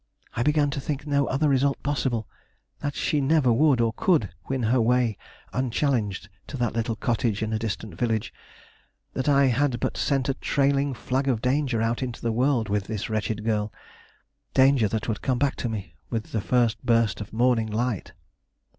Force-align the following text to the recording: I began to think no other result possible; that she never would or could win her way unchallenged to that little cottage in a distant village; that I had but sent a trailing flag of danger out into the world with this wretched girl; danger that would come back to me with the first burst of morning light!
I 0.35 0.41
began 0.41 0.71
to 0.71 0.79
think 0.81 1.05
no 1.05 1.27
other 1.27 1.47
result 1.47 1.77
possible; 1.83 2.27
that 2.79 2.95
she 2.95 3.21
never 3.21 3.53
would 3.53 3.79
or 3.79 3.93
could 3.93 4.33
win 4.49 4.63
her 4.63 4.81
way 4.81 5.15
unchallenged 5.53 6.27
to 6.47 6.57
that 6.57 6.73
little 6.73 6.95
cottage 6.95 7.43
in 7.43 7.53
a 7.53 7.59
distant 7.59 7.93
village; 7.93 8.33
that 9.13 9.29
I 9.29 9.45
had 9.45 9.79
but 9.79 9.97
sent 9.97 10.27
a 10.27 10.33
trailing 10.33 10.95
flag 10.95 11.27
of 11.27 11.39
danger 11.39 11.83
out 11.83 12.01
into 12.01 12.19
the 12.19 12.31
world 12.31 12.67
with 12.67 12.85
this 12.85 13.11
wretched 13.11 13.45
girl; 13.45 13.71
danger 14.55 14.87
that 14.87 15.07
would 15.07 15.21
come 15.21 15.37
back 15.37 15.55
to 15.57 15.69
me 15.69 15.93
with 16.09 16.31
the 16.31 16.41
first 16.41 16.83
burst 16.83 17.21
of 17.21 17.31
morning 17.31 17.67
light! 17.67 18.13